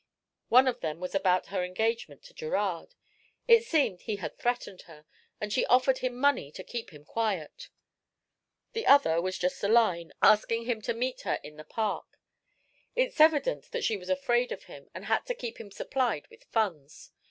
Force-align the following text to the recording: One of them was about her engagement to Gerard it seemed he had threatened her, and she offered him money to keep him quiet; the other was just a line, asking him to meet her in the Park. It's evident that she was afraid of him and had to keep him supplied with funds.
One 0.49 0.67
of 0.67 0.79
them 0.79 0.99
was 0.99 1.13
about 1.13 1.49
her 1.53 1.63
engagement 1.63 2.23
to 2.23 2.33
Gerard 2.33 2.95
it 3.47 3.63
seemed 3.65 4.01
he 4.01 4.15
had 4.15 4.35
threatened 4.35 4.81
her, 4.87 5.05
and 5.39 5.53
she 5.53 5.63
offered 5.67 5.99
him 5.99 6.15
money 6.15 6.51
to 6.53 6.63
keep 6.63 6.89
him 6.89 7.05
quiet; 7.05 7.69
the 8.73 8.87
other 8.87 9.21
was 9.21 9.37
just 9.37 9.63
a 9.63 9.67
line, 9.67 10.11
asking 10.19 10.65
him 10.65 10.81
to 10.81 10.95
meet 10.95 11.21
her 11.21 11.39
in 11.43 11.57
the 11.57 11.63
Park. 11.63 12.17
It's 12.95 13.21
evident 13.21 13.69
that 13.73 13.83
she 13.83 13.95
was 13.95 14.09
afraid 14.09 14.51
of 14.51 14.63
him 14.63 14.89
and 14.95 15.05
had 15.05 15.23
to 15.27 15.35
keep 15.35 15.59
him 15.59 15.69
supplied 15.69 16.25
with 16.29 16.45
funds. 16.45 17.11